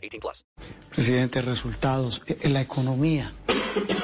[0.00, 0.44] 18 plus.
[0.94, 3.32] Presidente, resultados, eh, la economía.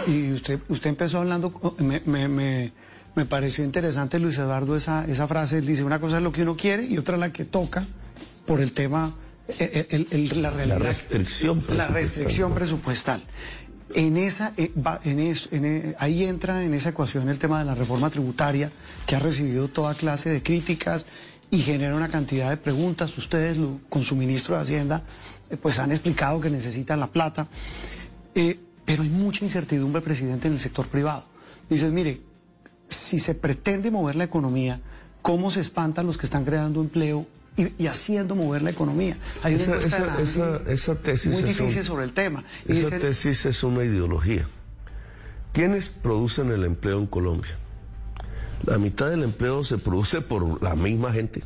[0.06, 2.72] Y usted, usted empezó hablando, oh, me, me, me,
[3.14, 5.58] me pareció interesante, Luis Eduardo, esa, esa frase.
[5.58, 7.84] Él dice, una cosa es lo que uno quiere y otra la que toca
[8.46, 9.14] por el tema,
[9.58, 13.24] eh, el, el, la, realidad, la restricción La restricción presupuestal.
[13.94, 17.60] En esa, eh, va, en eso, en, eh, ahí entra en esa ecuación el tema
[17.60, 18.70] de la reforma tributaria,
[19.06, 21.06] que ha recibido toda clase de críticas
[21.50, 23.16] y genera una cantidad de preguntas.
[23.16, 27.48] Ustedes, lo, con su ministro de Hacienda, eh, pues han explicado que necesitan la plata.
[28.34, 31.26] Eh, pero hay mucha incertidumbre, presidente, en el sector privado.
[31.68, 32.20] Dices, mire,
[32.88, 34.80] si se pretende mover la economía,
[35.22, 39.16] ¿cómo se espantan los que están creando empleo y, y, haciendo mover la economía.
[39.42, 42.44] Hay una esa, esa, esa, esa tesis muy difícil un, sobre el tema.
[42.68, 44.46] Y esa tesis es una ideología.
[45.52, 47.56] ¿Quiénes producen el empleo en Colombia?
[48.64, 51.44] La mitad del empleo se produce por la misma gente.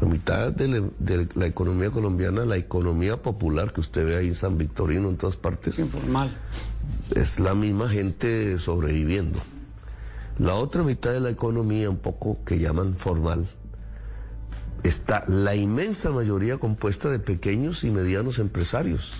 [0.00, 4.28] La mitad de la, de la economía colombiana, la economía popular que usted ve ahí
[4.28, 5.78] en San Victorino, en todas partes.
[5.78, 6.30] Informal.
[7.14, 9.38] Es la misma gente sobreviviendo.
[10.38, 13.46] La otra mitad de la economía, un poco que llaman formal,
[14.82, 19.12] está la inmensa mayoría compuesta de pequeños y medianos empresarios,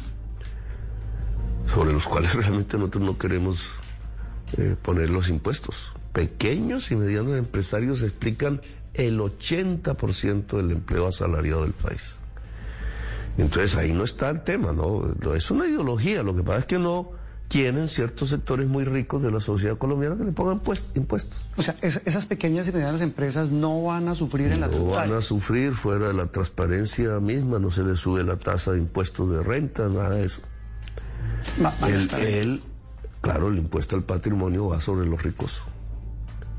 [1.67, 3.65] sobre los cuales realmente nosotros no queremos
[4.57, 5.93] eh, poner los impuestos.
[6.13, 8.61] Pequeños y medianos empresarios explican
[8.95, 12.17] el 80% del empleo asalariado del país.
[13.39, 15.15] Entonces ahí no está el tema, ¿no?
[15.35, 17.13] Es una ideología, lo que pasa es que no
[17.49, 20.61] quieren ciertos sectores muy ricos de la sociedad colombiana que le pongan
[20.95, 21.51] impuestos.
[21.57, 24.87] O sea, es, esas pequeñas y medianas empresas no van a sufrir en la No
[24.87, 28.79] van a sufrir fuera de la transparencia misma, no se les sube la tasa de
[28.79, 30.41] impuestos de renta, nada de eso.
[31.87, 32.63] El, el,
[33.21, 35.63] claro, el impuesto al patrimonio va sobre los ricos,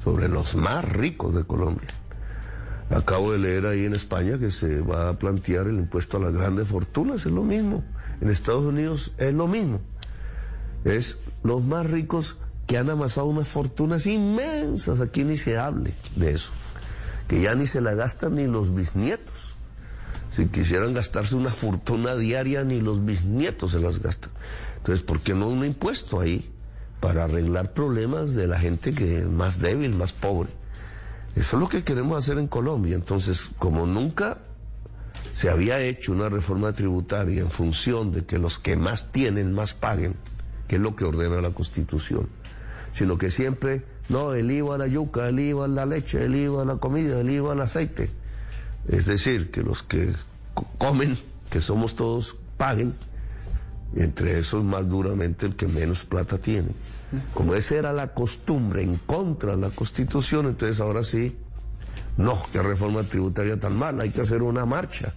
[0.03, 1.87] sobre los más ricos de Colombia.
[2.91, 6.33] Acabo de leer ahí en España que se va a plantear el impuesto a las
[6.33, 7.83] grandes fortunas, es lo mismo.
[8.19, 9.81] En Estados Unidos es lo mismo
[10.83, 12.37] es los más ricos
[12.67, 15.01] que han amasado unas fortunas inmensas.
[15.01, 16.51] Aquí ni se hable de eso.
[17.27, 19.55] Que ya ni se la gastan ni los bisnietos.
[20.35, 24.31] Si quisieran gastarse una fortuna diaria, ni los bisnietos se las gastan.
[24.77, 26.49] Entonces, ¿por qué no un impuesto ahí?
[26.99, 30.49] Para arreglar problemas de la gente que es más débil, más pobre.
[31.35, 32.95] Eso es lo que queremos hacer en Colombia.
[32.95, 34.39] Entonces, como nunca
[35.33, 39.73] se había hecho una reforma tributaria en función de que los que más tienen más
[39.73, 40.15] paguen,
[40.67, 42.27] que es lo que ordena la Constitución,
[42.93, 46.35] sino que siempre, no, el IVA a la yuca, el IVA a la leche, el
[46.35, 48.11] IVA a la comida, el IVA al aceite.
[48.87, 50.13] Es decir, que los que
[50.77, 51.17] comen,
[51.49, 52.93] que somos todos, paguen,
[53.95, 56.69] entre esos más duramente el que menos plata tiene.
[57.33, 61.35] Como esa era la costumbre en contra de la Constitución, entonces ahora sí,
[62.17, 65.13] no, qué reforma tributaria tan mala, hay que hacer una marcha.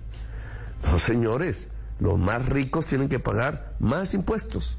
[0.85, 1.69] No, señores,
[2.01, 4.77] los más ricos tienen que pagar más impuestos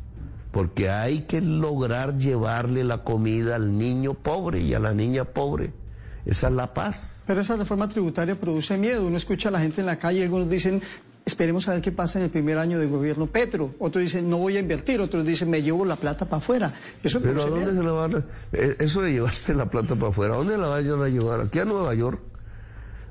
[0.56, 5.74] porque hay que lograr llevarle la comida al niño pobre y a la niña pobre.
[6.26, 7.26] Esa es la paz.
[7.28, 9.06] Pero esa reforma tributaria produce miedo.
[9.06, 10.82] Uno escucha a la gente en la calle, algunos dicen,
[11.26, 13.74] esperemos a ver qué pasa en el primer año de gobierno Petro.
[13.80, 15.02] Otros dicen, no voy a invertir.
[15.02, 16.74] Otros dicen, me llevo la plata para afuera.
[17.04, 18.26] Eso Pero ¿a dónde se la van a...
[18.54, 21.42] Eh, Eso de llevarse la plata para afuera, ¿a dónde la vayan a llevar?
[21.42, 22.20] Aquí a Nueva York.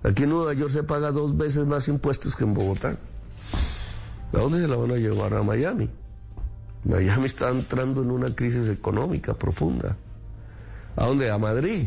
[0.04, 2.96] Aquí en Nueva York se paga dos veces más impuestos que en Bogotá.
[4.32, 5.34] ¿A dónde se la van a llevar?
[5.34, 5.88] A Miami.
[6.84, 9.96] Miami está entrando en una crisis económica profunda.
[10.96, 11.30] ¿A dónde?
[11.30, 11.86] A Madrid.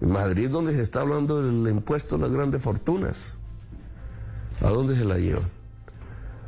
[0.00, 3.36] En Madrid donde se está hablando del impuesto a las grandes fortunas.
[4.60, 5.63] ¿A dónde se la llevan?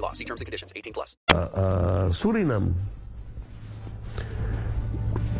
[0.00, 0.12] law.
[0.12, 0.72] See terms and conditions.
[0.74, 1.16] 18 plus.
[1.32, 2.74] A, a Surinam.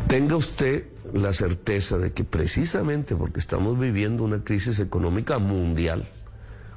[0.07, 6.07] Tenga usted la certeza de que precisamente porque estamos viviendo una crisis económica mundial,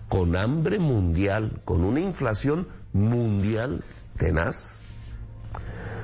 [0.09, 3.83] con hambre mundial, con una inflación mundial
[4.17, 4.83] tenaz.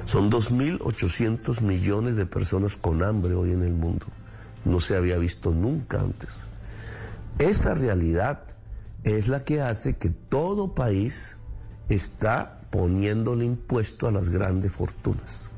[0.04, 4.06] Son 2.800 millones de personas con hambre hoy en el mundo.
[4.64, 6.46] No se había visto nunca antes.
[7.38, 8.42] Esa realidad
[9.04, 11.36] es la que hace que todo país
[11.94, 15.50] está poniéndole impuesto a las grandes fortunas.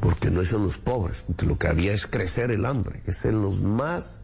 [0.00, 3.24] Porque no es en los pobres, porque lo que había es crecer el hambre, es
[3.24, 4.22] en los más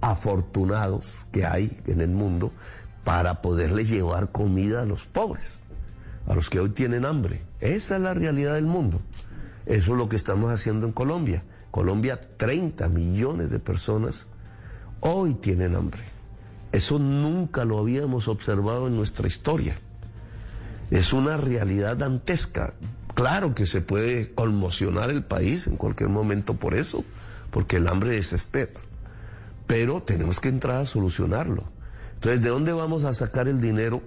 [0.00, 2.52] afortunados que hay en el mundo
[3.04, 5.58] para poderle llevar comida a los pobres,
[6.26, 7.42] a los que hoy tienen hambre.
[7.58, 9.00] Esa es la realidad del mundo.
[9.66, 11.42] Eso es lo que estamos haciendo en Colombia.
[11.72, 14.28] Colombia, 30 millones de personas
[15.00, 16.02] hoy tienen hambre.
[16.70, 19.80] Eso nunca lo habíamos observado en nuestra historia.
[20.90, 22.74] Es una realidad dantesca.
[23.14, 27.04] Claro que se puede conmocionar el país en cualquier momento por eso,
[27.50, 28.72] porque el hambre desespera.
[29.66, 31.64] Pero tenemos que entrar a solucionarlo.
[32.14, 34.02] Entonces, ¿de dónde vamos a sacar el dinero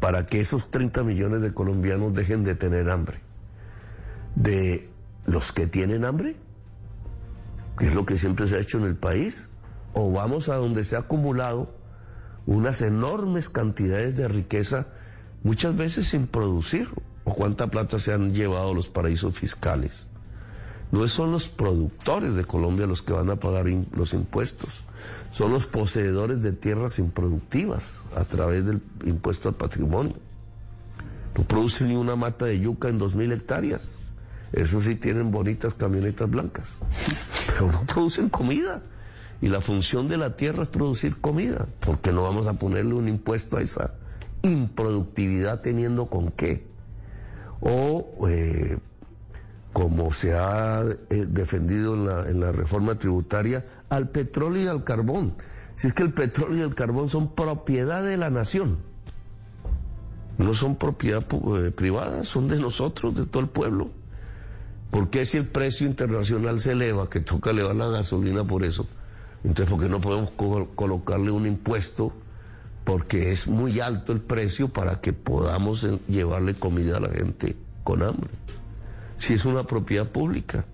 [0.00, 3.20] para que esos 30 millones de colombianos dejen de tener hambre?
[4.34, 4.90] ¿De
[5.26, 6.36] los que tienen hambre?
[7.78, 9.48] Que es lo que siempre se ha hecho en el país.
[9.92, 11.74] ¿O vamos a donde se ha acumulado
[12.46, 14.88] unas enormes cantidades de riqueza,
[15.44, 16.88] muchas veces sin producir?
[17.22, 20.08] ¿O cuánta plata se han llevado los paraísos fiscales?
[20.90, 24.84] No son los productores de Colombia los que van a pagar los impuestos,
[25.30, 30.14] son los poseedores de tierras improductivas a través del impuesto al patrimonio.
[31.36, 33.98] No producen ni una mata de yuca en dos mil hectáreas.
[34.52, 36.78] Eso sí tienen bonitas camionetas blancas,
[37.46, 38.82] pero no producen comida.
[39.40, 43.08] Y la función de la tierra es producir comida, porque no vamos a ponerle un
[43.08, 43.94] impuesto a esa
[44.44, 46.66] improductividad teniendo con qué.
[47.60, 48.78] O eh,
[49.72, 51.94] como se ha eh, defendido
[52.28, 55.34] en la, reforma tributaria, al petróleo y al carbón.
[55.74, 58.78] Si es que el petróleo y el carbón son propiedad de la nación,
[60.38, 61.24] no son propiedad
[61.56, 63.90] eh, privada, son de nosotros, de todo el pueblo.
[64.92, 68.86] ¿Por qué si el precio internacional se eleva, que toca elevar la gasolina por eso?
[69.42, 70.30] Entonces, ¿por qué no podemos
[70.76, 72.12] colocarle un impuesto?
[72.84, 77.56] Porque es muy alto el precio para que podamos eh, llevarle comida a la gente
[77.82, 78.30] con hambre.
[79.16, 80.66] Si es una propiedad pública.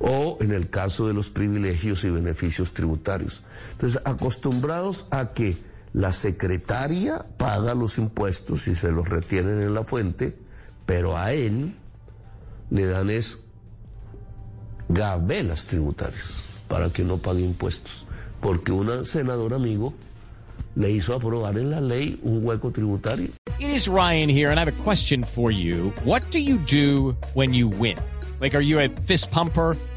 [0.00, 3.44] O en el caso de los privilegios y beneficios tributarios.
[3.72, 5.56] Entonces, acostumbrados a que
[5.94, 10.36] la secretaria paga los impuestos y se los retienen en la fuente,
[10.84, 11.76] pero a él
[12.70, 13.38] le dan es
[14.88, 18.04] gabelas tributarias para que no pague impuestos,
[18.40, 19.94] porque un senador amigo
[20.76, 23.28] le hizo aprobar en la ley un hueco tributario.
[23.60, 25.90] It is Ryan here, and I have a question for you.
[26.04, 27.98] What do you do when you win?
[28.40, 29.76] Like, are you a fist pumper?